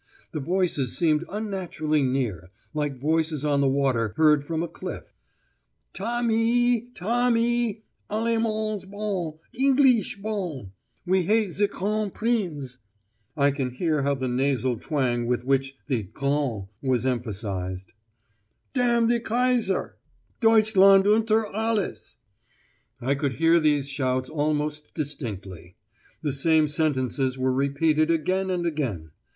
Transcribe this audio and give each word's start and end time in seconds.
The 0.31 0.39
voices 0.39 0.97
seemed 0.97 1.25
unnaturally 1.29 2.01
near, 2.01 2.49
like 2.73 2.97
voices 2.97 3.45
on 3.45 3.61
the 3.61 3.67
water 3.69 4.15
heard 4.17 4.43
from 4.43 4.63
a 4.63 4.67
cliff. 4.67 5.03
'Tommee 5.93 6.87
Tommee. 6.95 7.83
Allemands 8.09 8.85
bon 8.89 9.33
Engleesh 9.53 10.19
bon.' 10.19 10.71
'We 11.05 11.21
hate 11.21 11.51
ze 11.51 11.67
_Kron_prinz.' 11.67 12.79
(I 13.37 13.51
can 13.51 13.69
hear 13.69 14.01
now 14.01 14.15
the 14.15 14.27
nasal 14.27 14.75
twang 14.77 15.27
with 15.27 15.45
which 15.45 15.75
the 15.85 16.01
'Kron' 16.01 16.67
was 16.81 17.05
emphasised.) 17.05 17.91
'D 18.73 18.81
the 19.05 19.21
Kaiser.' 19.23 19.97
'Deutschland 20.39 21.05
unter 21.05 21.45
Alles.' 21.45 22.17
I 22.99 23.13
could 23.13 23.33
hear 23.33 23.59
these 23.59 23.87
shouts 23.87 24.31
most 24.31 24.95
distinctly: 24.95 25.75
the 26.23 26.33
same 26.33 26.67
sentences 26.67 27.37
were 27.37 27.53
repeated 27.53 28.09
again 28.09 28.49
and 28.49 28.65
again. 28.65 29.11